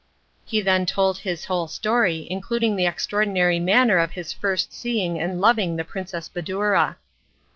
[0.45, 5.39] He then told his whole history, including the extraordinary manner of his first seeing and
[5.39, 6.95] loving the Princess Badoura.